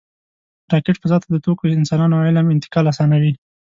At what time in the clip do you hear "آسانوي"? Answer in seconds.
2.93-3.33